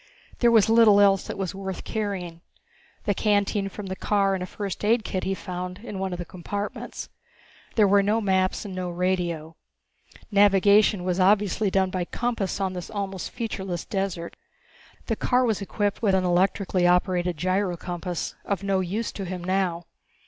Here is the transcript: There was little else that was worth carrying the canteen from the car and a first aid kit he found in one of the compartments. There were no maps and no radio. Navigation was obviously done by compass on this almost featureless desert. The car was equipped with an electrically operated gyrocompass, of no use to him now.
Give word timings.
There 0.39 0.49
was 0.49 0.67
little 0.67 0.99
else 0.99 1.27
that 1.27 1.37
was 1.37 1.53
worth 1.53 1.83
carrying 1.83 2.41
the 3.03 3.13
canteen 3.13 3.69
from 3.69 3.85
the 3.85 3.95
car 3.95 4.33
and 4.33 4.41
a 4.41 4.47
first 4.47 4.83
aid 4.83 5.03
kit 5.03 5.25
he 5.25 5.35
found 5.35 5.77
in 5.83 5.99
one 5.99 6.11
of 6.11 6.17
the 6.17 6.25
compartments. 6.25 7.07
There 7.75 7.87
were 7.87 8.01
no 8.01 8.19
maps 8.19 8.65
and 8.65 8.73
no 8.73 8.89
radio. 8.89 9.55
Navigation 10.31 11.03
was 11.03 11.19
obviously 11.19 11.69
done 11.69 11.91
by 11.91 12.05
compass 12.05 12.59
on 12.59 12.73
this 12.73 12.89
almost 12.89 13.29
featureless 13.29 13.85
desert. 13.85 14.35
The 15.05 15.15
car 15.15 15.45
was 15.45 15.61
equipped 15.61 16.01
with 16.01 16.15
an 16.15 16.23
electrically 16.23 16.87
operated 16.87 17.37
gyrocompass, 17.37 18.33
of 18.43 18.63
no 18.63 18.79
use 18.79 19.11
to 19.11 19.25
him 19.25 19.43
now. 19.43 19.85